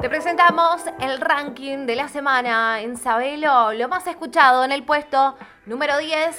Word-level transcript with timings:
Te 0.00 0.08
presentamos 0.08 0.82
el 1.00 1.20
ranking 1.20 1.84
de 1.84 1.96
la 1.96 2.06
semana 2.06 2.80
en 2.80 2.96
Sabelo, 2.96 3.72
lo 3.72 3.88
más 3.88 4.06
escuchado 4.06 4.64
en 4.64 4.70
el 4.70 4.84
puesto 4.84 5.36
número 5.66 5.98
10, 5.98 6.36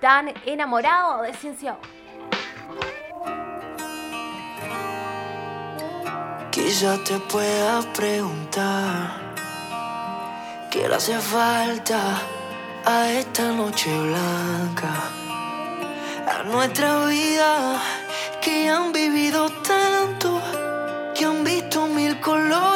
tan 0.00 0.32
enamorado 0.46 1.20
de 1.20 1.34
ciencia. 1.34 1.76
Quizá 6.50 6.96
te 7.04 7.18
pueda 7.18 7.82
preguntar 7.92 9.34
qué 10.70 10.88
le 10.88 10.94
hace 10.94 11.18
falta 11.18 12.00
a 12.86 13.10
esta 13.10 13.52
noche 13.52 13.90
blanca, 13.94 14.94
a 16.26 16.42
nuestra 16.44 17.04
vida 17.04 17.78
que 18.40 18.70
han 18.70 18.90
vivido 18.90 19.50
tanto, 19.50 20.40
que 21.14 21.26
han 21.26 21.44
visto 21.44 21.86
mil 21.88 22.18
colores 22.20 22.75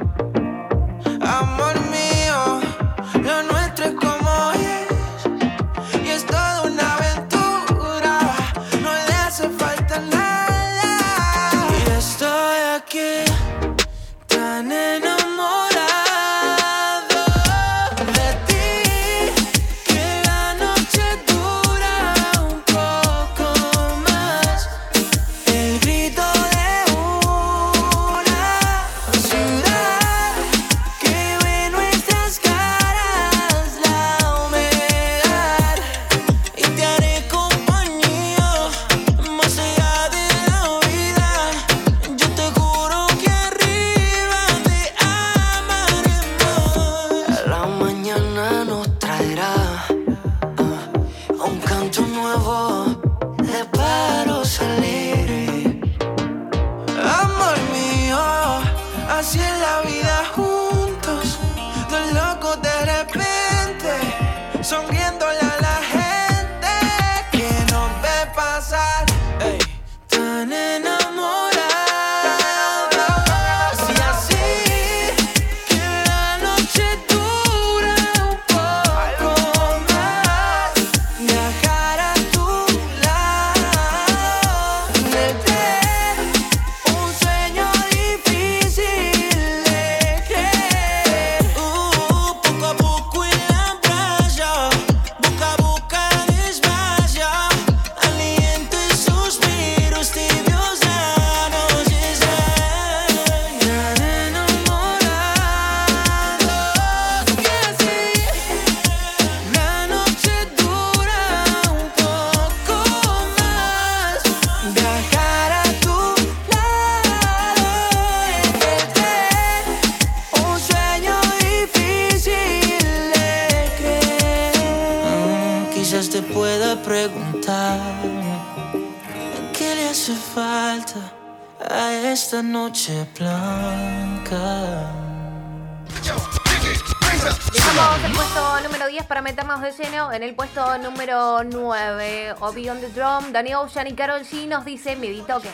Dejamos 138.01 138.03
el 138.03 138.13
puesto 138.13 138.59
número 138.61 138.87
10 138.87 139.05
para 139.05 139.21
meternos 139.21 139.61
de 139.61 139.71
lleno 139.71 140.11
en 140.11 140.23
el 140.23 140.33
puesto 140.33 140.77
número 140.79 141.43
9. 141.43 142.35
O 142.39 142.51
Beyond 142.51 142.81
the 142.81 142.89
Drum, 142.89 143.31
Danny 143.31 143.53
Ocean 143.53 143.87
y 143.87 143.93
Carol 143.93 144.21
G 144.21 144.47
nos 144.47 144.65
dice 144.65 144.95
miedito 144.95 145.39
que. 145.39 145.49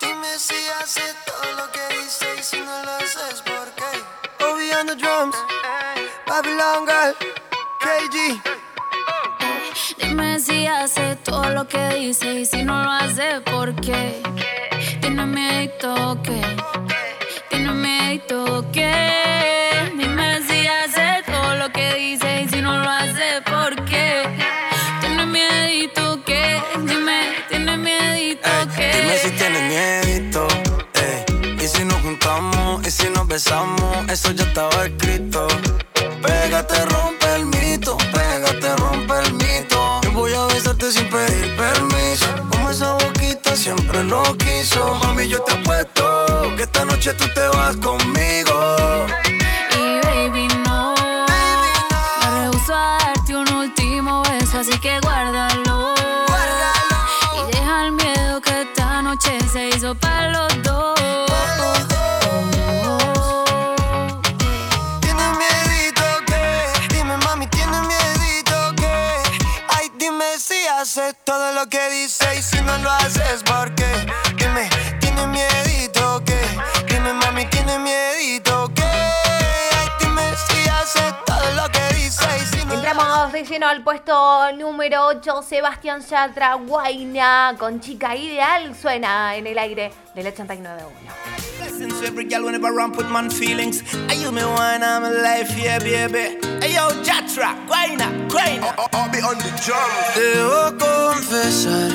Dime 0.00 0.38
si 0.38 0.54
haces 0.80 1.16
todo 1.24 1.52
lo 1.52 1.72
que 1.72 1.96
dices 1.96 2.40
y 2.40 2.42
si 2.42 2.60
no 2.60 2.82
lo 2.82 2.90
haces, 2.90 3.42
¿por 3.42 3.70
qué? 3.74 4.44
Obi 4.44 4.72
on 4.72 4.86
the 4.86 4.96
drums, 4.96 5.36
Babylon 6.26 6.86
Girl, 6.86 7.14
KG. 7.80 8.65
Dime 9.98 10.38
si 10.38 10.66
hace 10.66 11.16
todo 11.24 11.50
lo 11.50 11.66
que 11.66 11.94
dice 11.94 12.40
y 12.40 12.44
si 12.44 12.62
no 12.62 12.82
lo 12.84 12.90
hace, 12.90 13.40
¿por 13.40 13.74
qué? 13.76 14.20
Tiene 15.00 15.26
miedo 15.26 16.20
que, 16.22 16.40
tiene 17.50 17.72
miedo 17.72 18.70
que. 18.72 18.92
Dime 19.96 20.40
si 20.48 20.66
hace 20.66 21.22
todo 21.26 21.56
lo 21.56 21.70
que 21.72 21.94
dice 21.94 22.42
y 22.42 22.48
si 22.48 22.60
no 22.60 22.78
lo 22.78 22.88
hace, 22.88 23.42
¿por 23.44 23.74
qué? 23.84 24.22
Tiene 25.00 25.26
miedo 25.26 26.22
que, 26.24 26.60
dime, 26.84 27.34
tiene 27.48 27.76
miedo 27.76 28.50
que. 28.76 28.92
Dime 28.92 29.18
si 29.18 29.30
tienes 29.30 29.62
miedito, 29.62 30.46
ey. 30.94 31.64
Y 31.64 31.68
si 31.68 31.84
nos 31.84 32.00
juntamos, 32.02 32.86
y 32.86 32.90
si 32.90 33.08
nos 33.10 33.26
besamos, 33.26 34.08
eso 34.10 34.30
ya 34.32 34.44
estaba 34.44 34.86
escrito. 34.86 35.25
Te 47.36 47.48
vas 47.48 47.76
conmigo. 47.76 49.06
Y 49.78 50.00
baby, 50.06 50.48
no. 50.64 50.94
Me 52.20 52.28
rehuso 52.40 52.74
a 52.74 52.96
darte 53.04 53.36
un 53.36 53.48
último 53.52 54.22
beso, 54.22 54.60
así 54.60 54.78
que 54.78 54.98
guárdalo. 55.00 55.94
Y 57.36 57.52
deja 57.52 57.84
el 57.84 57.92
miedo 57.92 58.40
que 58.40 58.62
esta 58.62 59.02
noche 59.02 59.38
se 59.52 59.68
hizo 59.68 59.94
para 59.96 60.30
los 60.30 60.62
dos. 60.62 60.98
Tienes 65.02 65.32
miedito 65.42 66.06
que, 66.28 66.42
dime 66.94 67.16
mami, 67.18 67.46
tienes. 67.48 67.82
Ay, 69.76 69.92
dime 69.98 70.38
si 70.38 70.66
haces 70.78 71.14
todo 71.24 71.52
lo 71.52 71.68
que 71.68 71.90
dices 71.90 72.38
y 72.38 72.42
si 72.42 72.62
no 72.62 72.78
lo 72.78 72.90
haces, 72.90 73.42
¿por 73.42 73.74
lleno 83.48 83.68
al 83.68 83.82
puesto 83.82 84.52
número 84.52 85.06
8. 85.06 85.42
Sebastián 85.42 86.02
Yatra, 86.02 86.54
Guaina, 86.54 87.54
con 87.58 87.80
chica 87.80 88.14
ideal, 88.16 88.74
suena 88.74 89.36
en 89.36 89.46
el 89.46 89.58
aire 89.58 89.92
del 90.14 90.26
89.1. 90.26 91.46
blessings 91.58 92.00
to 92.00 92.06
every 92.06 92.24
girl 92.24 92.44
whenever 92.44 92.72
ramp 92.72 92.96
with 92.96 93.08
man 93.10 93.30
feelings. 93.30 93.82
Are 94.08 94.14
you 94.14 94.32
me 94.32 94.42
one 94.42 94.82
I'm 94.82 95.02
life, 95.22 95.56
yeah, 95.56 95.78
baby. 95.78 96.38
Hey 96.60 96.74
yo, 96.74 96.88
Jatra, 97.02 97.54
guayna, 97.66 98.08
guayna. 98.28 98.74
I'll 98.92 99.10
be 99.10 99.18
on 99.20 99.38
the 99.38 99.50
drum. 99.64 99.90
Debo 100.16 100.78
confesar, 100.78 101.92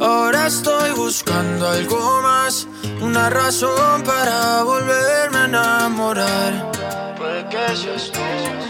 ahora 0.00 0.46
estoy 0.46 0.90
buscando 0.92 1.68
algo 1.68 2.22
más. 2.22 2.66
Una 3.00 3.30
razón 3.30 4.02
para 4.02 4.62
volverme 4.62 5.38
a 5.38 5.44
enamorar. 5.44 6.72
Puede 7.16 7.48
que 7.48 7.76
seas 7.76 8.10
tú. 8.12 8.20
Quiero 8.20 8.69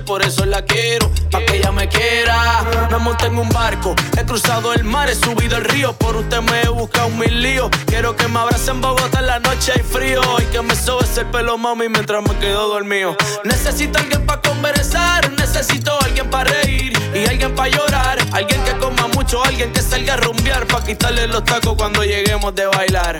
por 0.00 0.24
eso 0.24 0.44
la 0.44 0.62
quiero, 0.62 1.10
pa' 1.30 1.40
que 1.44 1.56
ella 1.56 1.70
me 1.72 1.88
quiera. 1.88 2.64
Me 2.90 2.98
monté 2.98 3.26
en 3.26 3.38
un 3.38 3.48
barco, 3.48 3.94
he 4.18 4.24
cruzado 4.24 4.72
el 4.72 4.84
mar, 4.84 5.08
he 5.08 5.14
subido 5.14 5.56
el 5.56 5.64
río, 5.64 5.92
por 5.94 6.16
usted 6.16 6.40
me 6.40 6.62
he 6.62 6.68
buscado 6.68 7.08
mil 7.10 7.42
líos. 7.42 7.70
Quiero 7.86 8.16
que 8.16 8.26
me 8.28 8.38
abrace 8.38 8.70
en 8.70 8.80
Bogotá 8.80 9.20
en 9.20 9.26
la 9.26 9.38
noche 9.40 9.72
hay 9.74 9.82
frío 9.82 10.20
y 10.40 10.44
que 10.44 10.62
me 10.62 10.74
sobe 10.74 11.04
el 11.16 11.26
pelo 11.26 11.56
mami 11.56 11.88
mientras 11.88 12.22
me 12.22 12.36
quedo 12.38 12.68
dormido. 12.68 13.16
Necesito 13.44 13.98
alguien 13.98 14.26
para 14.26 14.40
conversar, 14.40 15.30
necesito 15.32 15.96
alguien 16.02 16.28
para 16.30 16.50
reír 16.50 16.92
y 17.14 17.28
alguien 17.28 17.54
para 17.54 17.68
llorar, 17.68 18.18
alguien 18.32 18.62
que 18.64 18.72
coma 18.78 19.08
mucho, 19.08 19.44
alguien 19.44 19.72
que 19.72 19.80
salga 19.80 20.14
a 20.14 20.16
rumbear 20.16 20.66
para 20.66 20.84
quitarle 20.84 21.26
los 21.28 21.44
tacos 21.44 21.74
cuando 21.76 22.02
lleguemos 22.02 22.54
de 22.54 22.66
bailar. 22.66 23.18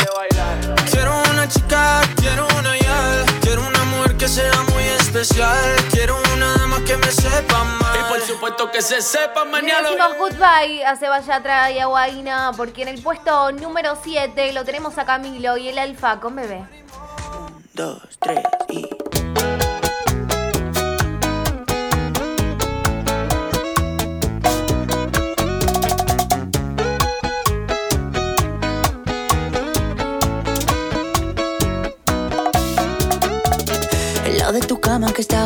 Quiero 0.90 1.22
una 1.30 1.48
chica, 1.48 2.00
quiero 2.16 2.46
una 2.58 2.76
ya, 2.78 3.24
quiero 3.40 3.66
una 3.66 3.83
que 4.24 4.28
sea 4.30 4.62
muy 4.72 4.84
especial, 4.84 5.76
quiero 5.90 6.16
una 6.34 6.56
dama 6.56 6.82
que 6.86 6.96
me 6.96 7.10
sepa 7.10 7.60
amar. 7.60 7.94
Y 7.94 8.08
por 8.10 8.20
supuesto 8.22 8.70
que 8.70 8.80
se 8.80 9.02
sepa 9.02 9.44
Le 9.44 9.50
mañana. 9.50 9.90
decimos 9.90 10.16
goodbye 10.18 10.82
a 10.82 10.96
Seballatra 10.96 11.70
y 11.72 11.78
a 11.78 11.84
Guaina 11.86 12.52
porque 12.56 12.80
en 12.82 12.88
el 12.88 13.02
puesto 13.02 13.52
número 13.52 13.98
7 14.02 14.54
lo 14.54 14.64
tenemos 14.64 14.96
a 14.96 15.04
Camilo 15.04 15.58
y 15.58 15.68
el 15.68 15.78
Alfa 15.78 16.20
con 16.20 16.36
bebé. 16.36 16.64
Dos, 17.74 18.00
tres 18.18 18.40
y. 18.70 19.03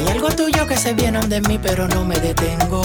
Hay 0.00 0.08
algo 0.08 0.28
tuyo 0.30 0.66
que 0.66 0.78
se 0.78 0.94
viene 0.94 1.20
de 1.26 1.42
mí, 1.42 1.58
pero 1.62 1.86
no 1.86 2.06
me 2.06 2.18
detengo. 2.18 2.80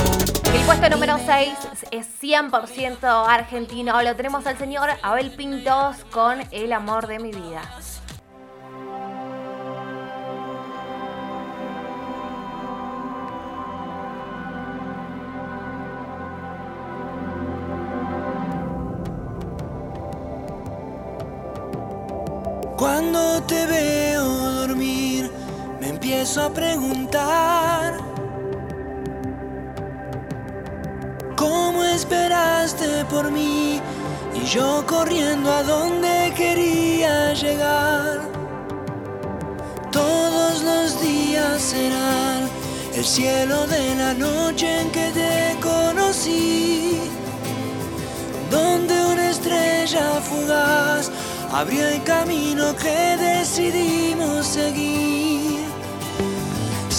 El 0.53 0.61
puesto 0.65 0.89
número 0.89 1.17
6 1.25 1.53
es 1.91 2.07
100% 2.21 3.25
argentino. 3.25 4.01
Lo 4.01 4.17
tenemos 4.17 4.45
al 4.45 4.57
señor 4.57 4.89
Abel 5.01 5.31
Pintos 5.31 5.95
con 6.11 6.41
El 6.51 6.73
amor 6.73 7.07
de 7.07 7.19
mi 7.19 7.31
vida. 7.31 7.61
Cuando 22.75 23.41
te 23.43 23.65
veo 23.67 24.25
dormir, 24.25 25.31
empiezo 26.05 26.43
a 26.43 26.53
preguntar 26.53 27.97
¿Cómo 31.35 31.83
esperaste 31.83 33.03
por 33.05 33.31
mí? 33.31 33.81
Y 34.35 34.45
yo 34.45 34.85
corriendo 34.85 35.51
a 35.51 35.63
donde 35.63 36.31
quería 36.37 37.33
llegar. 37.33 38.21
Todos 39.91 40.61
los 40.61 41.01
días 41.01 41.59
serán 41.59 42.49
el 42.93 43.03
cielo 43.03 43.65
de 43.65 43.95
la 43.95 44.13
noche 44.13 44.81
en 44.81 44.91
que 44.91 45.09
te 45.09 45.57
conocí 45.59 46.99
donde 48.51 48.93
una 49.07 49.31
estrella 49.31 50.21
fugaz 50.21 51.09
abrió 51.51 51.87
el 51.87 52.03
camino 52.03 52.75
que 52.75 53.17
decidimos 53.17 54.45
seguir. 54.45 55.44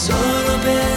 Solo 0.06 0.60
pensar 0.62 0.95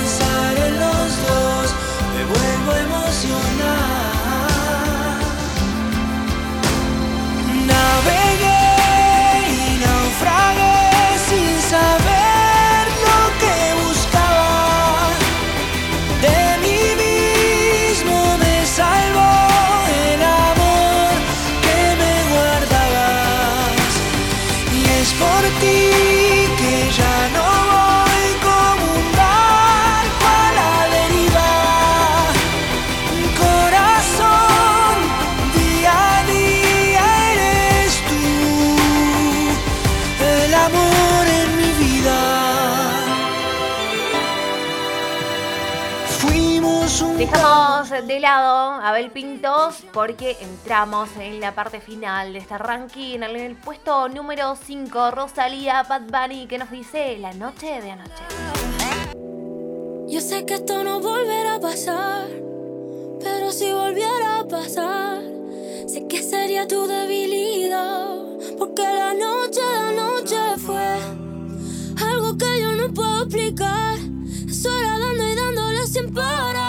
De 48.06 48.22
lado 48.22 48.82
a 48.82 48.94
Bel 48.94 49.12
Pintos 49.12 49.84
porque 49.91 50.38
entramos 50.39 51.10
en 51.20 51.41
la 51.41 51.53
parte 51.53 51.82
final 51.82 52.32
de 52.32 52.39
este 52.39 52.58
ranking. 52.58 53.20
En 53.20 53.36
el 53.36 53.56
puesto 53.56 54.08
número 54.08 54.56
5, 54.56 55.12
Rosalía 55.12 55.84
Bad 55.84 56.03
Bunny, 56.03 56.48
que 56.48 56.58
nos 56.58 56.72
dice 56.72 57.18
La 57.20 57.34
noche 57.34 57.82
de 57.82 57.91
anoche. 57.91 58.24
Yo 60.08 60.22
sé 60.22 60.46
que 60.46 60.56
esto 60.56 60.82
no 60.84 61.01
volverá 61.01 61.56
a 61.56 61.60
pasar, 61.60 62.27
pero 63.20 63.51
si 63.51 63.72
volviera 63.74 64.39
a 64.39 64.48
pasar, 64.48 65.22
sé 65.86 66.08
que 66.08 66.24
sería 66.24 66.65
tu 66.68 66.88
debilidad, 66.88 68.15
porque 68.58 68.82
la 68.82 69.13
noche 69.13 69.62
de 69.62 69.77
anoche 69.77 70.58
fue 70.58 70.96
algo 72.08 72.38
que 72.38 72.62
yo 72.62 72.72
no 72.75 72.94
puedo 72.94 73.24
explicar. 73.24 73.98
Sola 74.50 75.00
dando 75.00 75.24
y 75.27 75.36
dándole 75.36 75.86
sin 75.86 76.13
parar. 76.13 76.68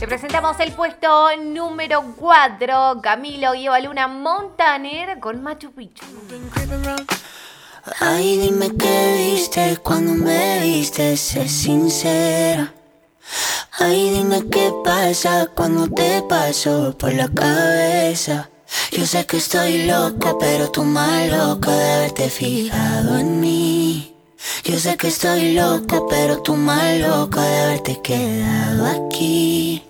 Te 0.00 0.06
presentamos 0.06 0.58
el 0.60 0.72
puesto 0.72 1.36
número 1.36 2.14
4, 2.16 3.02
Camilo 3.02 3.54
y 3.54 3.66
Luna 3.84 4.08
Montaner 4.08 5.20
con 5.20 5.42
Machu 5.42 5.72
Picchu. 5.72 6.02
Ay, 8.00 8.38
dime 8.38 8.74
qué 8.78 9.34
viste 9.34 9.76
cuando 9.82 10.14
me 10.14 10.60
viste, 10.62 11.18
sé 11.18 11.46
sincera. 11.46 12.72
Ay, 13.78 14.08
dime 14.08 14.48
qué 14.50 14.72
pasa 14.82 15.48
cuando 15.54 15.86
te 15.86 16.22
paso 16.22 16.96
por 16.96 17.12
la 17.12 17.28
cabeza. 17.28 18.48
Yo 18.92 19.04
sé 19.04 19.26
que 19.26 19.36
estoy 19.36 19.84
loca, 19.84 20.34
pero 20.40 20.70
tú 20.70 20.82
más 20.82 21.28
loca 21.28 21.72
de 21.72 21.92
haberte 21.92 22.30
fijado 22.30 23.18
en 23.18 23.38
mí. 23.38 24.16
Yo 24.64 24.78
sé 24.78 24.96
que 24.96 25.08
estoy 25.08 25.52
loca, 25.52 26.00
pero 26.08 26.40
tú 26.40 26.56
más 26.56 26.96
loca 26.96 27.42
de 27.42 27.60
haberte 27.60 28.00
quedado 28.00 28.86
aquí. 28.86 29.89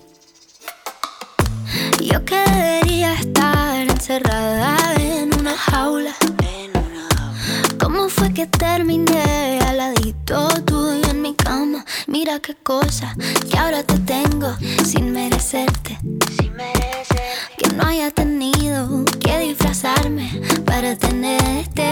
Yo 2.01 2.25
que 2.25 2.35
debería 2.35 3.13
estar 3.13 3.87
encerrada 3.87 4.95
en 4.95 5.33
una 5.39 5.55
jaula. 5.55 6.15
¿Cómo 7.79 8.09
fue 8.09 8.33
que 8.33 8.47
terminé 8.47 9.59
al 9.67 9.77
ladito 9.77 10.47
tuyo 10.65 11.09
en 11.11 11.21
mi 11.21 11.35
cama? 11.35 11.85
Mira 12.07 12.39
qué 12.39 12.55
cosa 12.55 13.15
que 13.49 13.57
ahora 13.57 13.83
te 13.83 13.99
tengo 13.99 14.55
sin 14.83 15.11
merecerte. 15.11 15.99
Que 17.57 17.69
no 17.75 17.83
haya 17.85 18.09
tenido 18.09 19.05
que 19.19 19.37
disfrazarme 19.39 20.41
para 20.65 20.95
tenerte. 20.95 21.91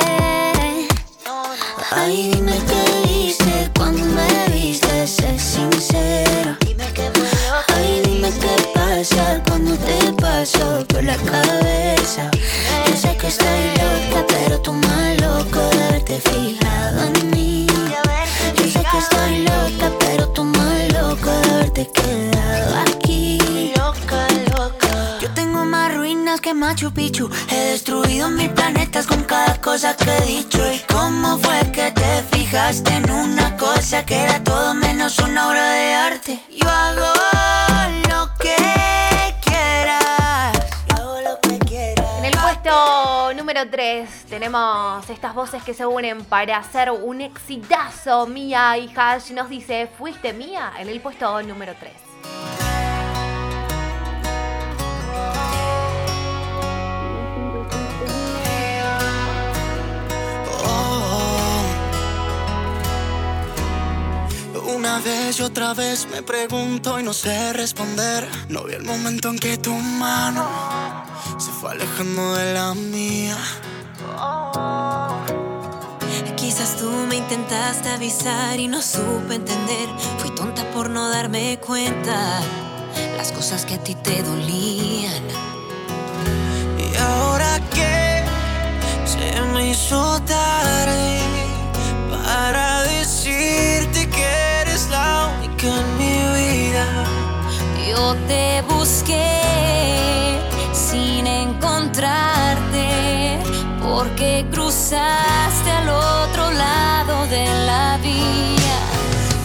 Ay, 1.92 2.32
dime 2.34 2.58
qué 2.68 3.08
viste 3.08 3.70
cuando 3.76 4.04
me 4.06 4.49
paso 10.40 10.86
por 10.88 11.04
la 11.04 11.18
cabeza. 11.18 12.32
Yo 12.88 12.96
sé 12.96 13.18
que 13.18 13.28
estoy 13.28 13.62
loca, 13.84 14.26
pero 14.28 14.62
tú 14.62 14.72
más 14.72 15.20
loco 15.20 15.60
de 15.76 15.84
haberte 15.84 16.18
fijado 16.30 17.04
en 17.08 17.32
mí. 17.32 17.68
Yo 18.58 18.64
sé 18.74 18.82
que 18.90 18.98
estoy 19.06 19.34
loca, 19.52 19.88
pero 20.00 20.30
tú 20.30 20.46
más 20.46 20.94
loco 20.94 21.30
de 21.30 21.50
haberte 21.52 21.90
quedado 21.92 22.76
aquí. 22.88 23.74
Loca, 23.76 24.20
loca. 24.54 25.18
Yo 25.22 25.30
tengo 25.34 25.66
más 25.66 25.94
ruinas 25.94 26.40
que 26.40 26.54
Machu 26.54 26.90
Picchu. 26.94 27.30
He 27.52 27.72
destruido 27.72 28.30
mil 28.30 28.52
planetas 28.52 29.08
con 29.08 29.24
cada 29.24 29.60
cosa 29.60 29.94
que 29.98 30.10
he 30.10 30.22
dicho. 30.38 30.60
¿Y 30.72 30.80
cómo 30.94 31.38
fue 31.40 31.60
que 31.74 31.92
te 31.92 32.12
fijaste 32.32 32.94
en 32.94 33.12
una 33.12 33.58
cosa 33.58 34.06
que 34.06 34.16
era 34.16 34.42
todo 34.42 34.74
menos 34.74 35.20
una 35.20 35.50
obra 35.50 35.70
de 35.72 35.94
arte? 35.96 36.40
Yo 36.50 36.70
hago 36.70 37.19
número 43.50 43.68
3 43.72 44.26
tenemos 44.30 45.10
estas 45.10 45.34
voces 45.34 45.64
que 45.64 45.74
se 45.74 45.84
unen 45.84 46.24
para 46.24 46.58
hacer 46.58 46.92
un 46.92 47.20
exitazo. 47.20 48.28
Mía 48.28 48.78
y 48.78 48.94
Hash 48.96 49.32
nos 49.32 49.50
dice, 49.50 49.90
¿fuiste 49.98 50.34
mía? 50.34 50.74
En 50.78 50.88
el 50.88 51.02
puesto 51.02 51.42
número 51.42 51.74
3. 51.80 52.09
Una 64.90 65.02
vez 65.02 65.40
y 65.40 65.44
otra 65.44 65.76
vez 65.76 66.08
me 66.12 66.24
pregunto 66.24 67.00
y 67.00 67.04
no 67.04 67.14
sé 67.14 67.54
responder. 67.54 68.28
No 68.50 68.64
vi 68.64 68.74
el 68.74 68.84
momento 68.84 69.30
en 69.30 69.38
que 69.38 69.56
tu 69.56 69.72
mano 69.72 70.50
se 71.38 71.52
fue 71.52 71.74
alejando 71.74 72.34
de 72.34 72.54
la 72.56 72.74
mía. 72.74 73.38
Quizás 76.36 76.78
tú 76.78 76.90
me 77.08 77.18
intentaste 77.18 77.88
avisar 77.90 78.60
y 78.60 78.68
no 78.68 78.82
supe 78.82 79.36
entender. 79.36 79.90
Fui 80.18 80.32
tonta 80.32 80.64
por 80.72 80.90
no 80.90 81.08
darme 81.10 81.60
cuenta. 81.60 82.42
Las 83.16 83.32
cosas 83.32 83.66
que 83.66 83.76
a 83.76 83.84
ti 83.84 83.94
te 83.94 84.24
dolían. 84.24 85.24
Y 86.80 86.98
ahora 86.98 87.60
que 87.76 88.26
se 89.06 89.40
me 89.54 89.70
hizo 89.70 90.20
tarde 90.24 91.09
Yo 98.10 98.16
te 98.28 98.64
busqué 98.64 100.40
sin 100.74 101.28
encontrarte. 101.28 102.88
Porque 103.84 104.48
cruzaste 104.52 105.70
al 105.70 105.90
otro 105.90 106.50
lado 106.50 107.28
de 107.28 107.46
la 107.68 108.00
vía. 108.02 108.80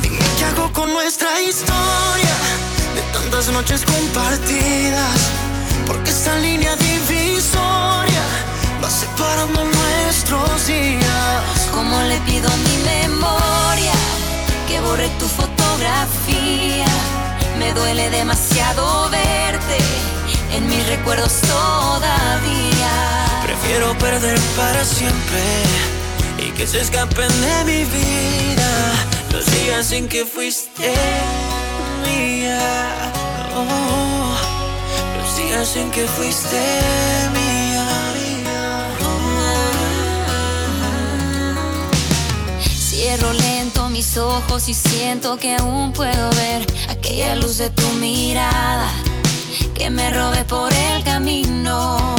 Dime 0.01 0.25
qué 0.39 0.45
hago 0.47 0.73
con 0.73 0.91
nuestra 0.95 1.43
historia 1.43 2.35
de 2.95 3.03
tantas 3.13 3.49
noches 3.51 3.85
compartidas. 3.85 5.19
Porque 5.87 6.09
esta 6.09 6.35
línea 6.37 6.75
divisoria 6.77 8.25
va 8.83 8.89
separando 8.89 9.63
nuestros 9.63 10.67
días. 10.67 11.69
Como 11.71 12.01
le 12.05 12.19
pido 12.21 12.49
a 12.49 12.57
mi 12.57 12.77
memoria 12.79 13.93
que 14.67 14.81
borre 14.81 15.11
tu 15.19 15.27
fotografía. 15.27 16.87
Me 17.59 17.73
duele 17.73 18.11
demasiado 18.11 19.09
verte 19.11 19.79
en 20.53 20.69
mis 20.69 20.87
recuerdos 20.89 21.41
todavía. 21.41 22.93
Prefiero 23.45 23.97
perder 23.99 24.39
para 24.57 24.85
siempre 24.85 25.43
y 26.39 26.51
que 26.53 26.67
se 26.67 26.81
escapen 26.81 27.29
de 27.41 27.65
mi 27.65 27.85
vida 27.85 28.93
los 29.33 29.47
días 29.47 29.93
en 29.93 30.09
que 30.09 30.25
fuiste 30.25 30.93
mía. 32.05 32.59
Oh, 33.57 34.35
los 35.19 35.37
días 35.37 35.77
en 35.77 35.91
que 35.91 36.07
fuiste 36.07 36.61
mía. 37.33 37.55
Cierro 42.61 43.33
lento 43.33 43.54
mis 43.95 44.17
ojos 44.17 44.69
y 44.69 44.75
siento 44.75 45.37
que 45.37 45.55
aún 45.55 45.93
puedo 45.93 46.31
ver 46.31 46.67
aquella 46.89 47.37
luz 47.37 47.59
de 47.59 47.71
tu 47.71 47.87
mirada 48.01 48.91
que 49.73 49.89
me 49.89 50.11
robe 50.11 50.43
por 50.47 50.73
el 50.73 51.05
camino. 51.05 52.17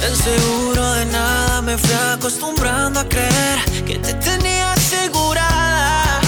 Tan 0.00 0.16
seguro 0.16 0.92
de 0.94 1.06
nada 1.06 1.62
me 1.62 1.78
fui 1.78 1.94
acostumbrando 2.16 2.98
a 2.98 3.08
creer 3.08 3.84
que 3.86 3.96
te 4.00 4.12
tenía 4.14 4.72
asegurada. 4.72 6.20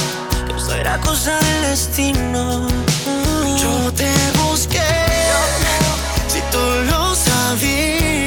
Que 0.46 0.54
eso 0.56 0.72
era 0.72 0.96
cosa 1.00 1.36
del 1.40 1.62
destino. 1.62 2.68
Yo 3.60 3.92
te 3.92 4.12
busqué, 4.38 4.92
si 6.28 6.40
tú 6.52 6.62
lo 6.90 7.12
sabías. 7.16 8.23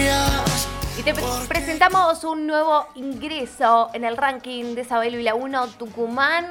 Te 1.07 1.13
presentamos 1.47 2.25
un 2.25 2.45
nuevo 2.47 2.85
ingreso 2.95 3.89
en 3.93 4.03
el 4.03 4.17
ranking 4.17 4.75
de 4.75 4.83
Sabelo 4.83 5.17
y 5.17 5.23
la 5.23 5.35
1 5.35 5.67
Tucumán. 5.79 6.47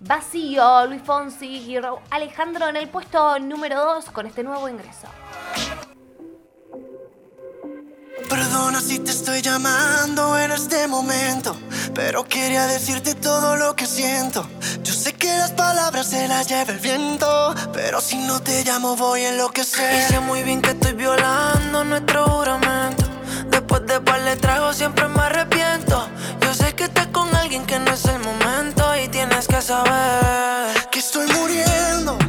Vacío, 0.00 0.86
Luis 0.86 1.02
Fonsi 1.02 1.58
y 1.58 1.78
Alejandro 2.08 2.68
en 2.68 2.76
el 2.76 2.88
puesto 2.88 3.38
número 3.38 3.84
2 3.84 4.06
con 4.06 4.24
este 4.24 4.42
nuevo 4.42 4.70
ingreso. 4.70 5.06
Perdona 8.26 8.80
si 8.80 9.00
te 9.00 9.10
estoy 9.10 9.42
llamando 9.42 10.38
en 10.38 10.52
este 10.52 10.88
momento, 10.88 11.54
pero 11.94 12.24
quería 12.24 12.66
decirte 12.68 13.14
todo 13.14 13.56
lo 13.56 13.76
que 13.76 13.84
siento. 13.84 14.46
Yo 14.82 14.94
sé 14.94 15.12
que 15.12 15.28
las 15.28 15.50
palabras 15.50 16.06
se 16.06 16.26
las 16.26 16.48
lleva 16.48 16.72
el 16.72 16.78
viento, 16.78 17.54
pero 17.74 18.00
si 18.00 18.16
no 18.16 18.40
te 18.40 18.64
llamo 18.64 18.96
voy 18.96 19.26
a 19.26 19.28
enloquecer. 19.28 19.94
Y 19.94 20.12
sé 20.14 20.20
muy 20.20 20.42
bien 20.42 20.62
que 20.62 20.70
estoy 20.70 20.94
violando 20.94 21.84
nuestro 21.84 22.24
juramento. 22.24 22.99
Después 23.70 23.86
de 23.86 24.00
par 24.00 24.20
le 24.22 24.34
trago 24.34 24.72
siempre 24.72 25.06
me 25.06 25.20
arrepiento. 25.20 26.08
Yo 26.40 26.52
sé 26.52 26.74
que 26.74 26.84
estás 26.84 27.06
con 27.12 27.32
alguien 27.36 27.64
que 27.66 27.78
no 27.78 27.92
es 27.92 28.04
el 28.06 28.18
momento 28.18 28.82
y 28.96 29.06
tienes 29.06 29.46
que 29.46 29.62
saber 29.62 30.88
que 30.90 30.98
estoy 30.98 31.28
muriendo, 31.28 32.14
muriendo 32.14 32.19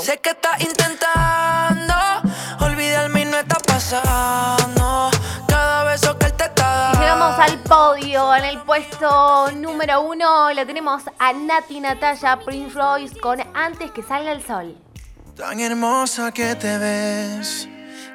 Sé 0.00 0.18
que 0.18 0.30
estás 0.30 0.60
intentando 0.60 1.94
olvidarme 2.60 3.22
y 3.22 3.24
no 3.24 3.38
está 3.38 3.56
pasando. 3.58 5.10
Cada 5.48 5.84
beso 5.84 6.16
que 6.18 6.26
él 6.26 6.32
te 6.34 6.44
está 6.44 6.92
Y 6.94 6.98
llegamos 6.98 7.38
al 7.38 7.58
podio. 7.64 8.34
En 8.36 8.44
el 8.44 8.60
puesto 8.62 9.50
número 9.56 10.02
1 10.02 10.52
le 10.52 10.66
tenemos 10.66 11.02
a 11.18 11.32
Nati 11.32 11.80
Natalia 11.80 12.38
Prince 12.44 12.74
Royce 12.74 13.18
con 13.18 13.40
Antes 13.54 13.90
que 13.90 14.02
salga 14.02 14.32
el 14.32 14.44
sol. 14.44 14.76
Tan 15.36 15.58
hermosa 15.58 16.32
que 16.32 16.54
te 16.54 16.78
ves, 16.78 17.68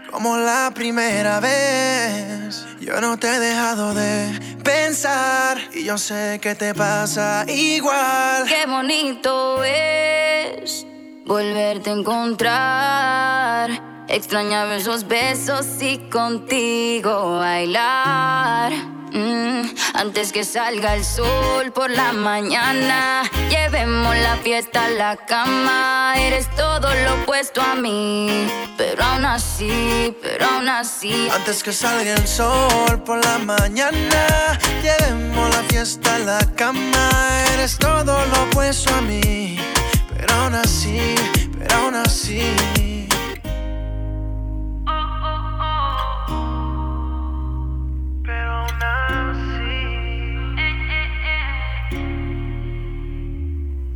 como 0.10 0.38
la 0.38 0.72
primera 0.74 1.40
vez. 1.42 2.66
Yo 2.80 3.02
no 3.02 3.18
te 3.18 3.28
he 3.28 3.40
dejado 3.40 3.94
de 3.94 4.58
pensar 4.64 5.58
y 5.74 5.84
yo 5.84 5.98
sé 5.98 6.40
que 6.42 6.56
te 6.56 6.74
pasa 6.74 7.46
igual. 7.48 8.46
Qué 8.48 8.66
bonito 8.68 9.64
es 9.64 10.86
volverte 11.26 11.90
a 11.90 11.94
encontrar. 11.94 13.70
Extrañaba 14.08 14.76
esos 14.76 15.08
besos 15.08 15.82
y 15.82 15.98
contigo 16.10 17.40
bailar. 17.40 18.74
Mm, 19.14 19.62
antes 19.94 20.32
que 20.32 20.44
salga 20.44 20.96
el 20.96 21.06
sol 21.06 21.72
por 21.72 21.92
la 21.92 22.14
mañana, 22.14 23.22
llevemos 23.48 24.16
la 24.18 24.38
fiesta 24.38 24.86
a 24.86 24.90
la 24.90 25.16
cama. 25.18 26.16
Eres 26.18 26.50
todo 26.56 26.92
lo 27.06 27.22
opuesto 27.22 27.62
a 27.62 27.76
mí, 27.76 28.48
pero 28.76 29.04
aún 29.04 29.26
así, 29.26 30.18
pero 30.20 30.46
aún 30.48 30.68
así. 30.68 31.30
Antes 31.32 31.62
que 31.62 31.74
salga 31.74 32.14
el 32.14 32.28
sol 32.28 33.04
por 33.06 33.24
la 33.24 33.38
mañana, 33.38 34.60
llevemos 34.82 35.48
la 35.56 35.62
fiesta 35.70 36.16
a 36.16 36.20
la 36.20 36.40
cama. 36.56 37.10
Eres 37.54 37.78
todo 37.78 38.26
lo 38.26 38.44
opuesto 38.46 38.96
a 38.96 39.02
mí, 39.02 39.60
pero 40.34 40.46
aún 40.46 40.56
así, 40.56 41.16
pero 41.60 41.76
aún 41.76 41.96
así. 41.96 42.42
Pero 48.24 48.52
aún 48.52 48.68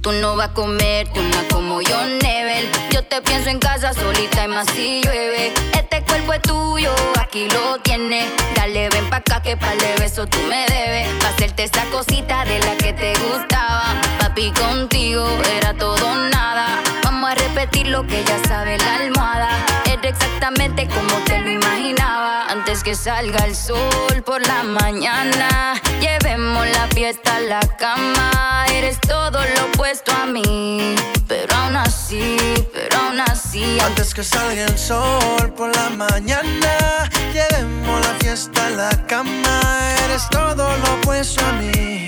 Tú 0.01 0.11
no 0.13 0.35
vas 0.35 0.49
a 0.49 0.53
comerte 0.53 1.19
una 1.19 1.47
como 1.51 1.81
yo, 1.81 2.05
Nebel. 2.21 2.69
Yo 2.91 3.03
te 3.03 3.21
pienso 3.21 3.49
en 3.49 3.59
casa 3.59 3.93
solita 3.93 4.45
y 4.45 4.47
más 4.47 4.67
si 4.75 5.01
llueve. 5.01 5.53
Este 5.73 6.03
cuerpo 6.03 6.33
es 6.33 6.41
tuyo, 6.43 6.93
aquí 7.19 7.49
lo 7.49 7.79
tienes. 7.79 8.31
Dale, 8.55 8.89
ven 8.89 9.09
pa' 9.09 9.17
acá 9.17 9.41
que 9.41 9.57
pa'l 9.57 9.77
de 9.79 9.95
beso 9.95 10.27
tú 10.27 10.37
me 10.47 10.65
debes. 10.67 11.07
Pa' 11.21 11.29
hacerte 11.29 11.63
esa 11.63 11.83
cosita 11.85 12.45
de 12.45 12.59
la 12.59 12.77
que 12.77 12.93
te 12.93 13.13
gustaba. 13.27 14.26
Papi, 14.37 14.51
contigo 14.51 15.27
era 15.57 15.73
todo 15.73 16.15
nada. 16.29 16.67
Vamos 17.03 17.31
a 17.31 17.33
repetir 17.33 17.87
lo 17.87 18.05
que 18.05 18.23
ya 18.23 18.37
sabe 18.47 18.77
la 18.77 18.97
almohada. 18.97 19.49
Era 19.85 20.09
exactamente 20.09 20.87
como 20.87 21.15
te 21.25 21.39
lo 21.39 21.49
imaginaba. 21.49 22.45
Antes 22.47 22.83
que 22.83 22.93
salga 22.93 23.45
el 23.45 23.55
sol 23.55 24.21
por 24.23 24.45
la 24.45 24.61
mañana, 24.61 25.73
llevemos 25.99 26.67
la 26.67 26.87
fiesta 26.89 27.37
a 27.37 27.39
la 27.39 27.59
cama. 27.79 28.65
Eres 28.71 28.99
todo 29.01 29.39
lo 29.55 29.65
opuesto 29.73 30.11
a 30.11 30.27
mí, 30.27 30.95
pero 31.27 31.55
aún 31.55 31.75
así, 31.75 32.37
pero 32.71 32.95
aún 32.95 33.19
así. 33.21 33.79
Antes 33.79 34.13
que 34.13 34.23
salga 34.23 34.65
el 34.65 34.77
sol 34.77 35.51
por 35.57 35.75
la 35.75 35.89
mañana, 35.89 37.09
llevemos 37.33 38.05
la 38.05 38.13
fiesta 38.19 38.67
a 38.67 38.69
la 38.69 39.07
cama. 39.07 39.61
Eres 40.05 40.29
todo 40.29 40.77
lo 40.77 40.93
opuesto 40.93 41.43
a 41.43 41.53
mí, 41.53 42.07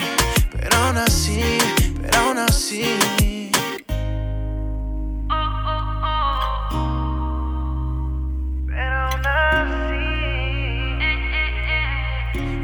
pero 0.69 0.84
aún 0.84 0.97
así, 0.97 1.58
pero 2.01 2.19
aún 2.19 2.38
así. 2.38 3.51
Pero 8.67 8.99
aún 8.99 9.25
así. 9.25 9.95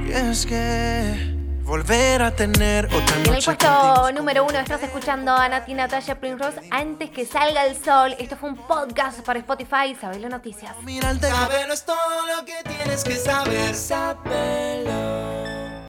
Y 0.08 0.12
es 0.12 0.46
que 0.46 1.36
volver 1.64 2.22
a 2.22 2.32
tener 2.36 2.86
otra 2.86 3.00
En 3.00 3.22
el 3.22 3.32
noche 3.32 3.46
puesto 3.46 3.68
contigo. 3.68 4.12
número 4.12 4.46
1 4.46 4.60
estás 4.60 4.84
escuchando 4.84 5.34
a 5.34 5.50
Nati 5.50 5.74
Natalia 5.74 6.20
Prince 6.20 6.44
Royce 6.44 6.62
antes 6.70 7.10
que 7.10 7.26
salga 7.26 7.66
el 7.66 7.76
sol. 7.84 8.16
Esto 8.20 8.36
fue 8.38 8.50
un 8.50 8.58
podcast 8.58 9.22
para 9.22 9.40
Spotify, 9.40 9.96
Sabelo 10.00 10.30
Noticias. 10.30 10.76
Mirarte 10.84 11.28
Saberlo 11.28 11.74
es 11.74 11.84
todo 11.84 12.28
lo 12.38 12.46
que 12.46 12.54
tienes 12.70 13.04
que 13.04 13.16
saber. 13.16 13.74
Saberlo. 13.74 15.55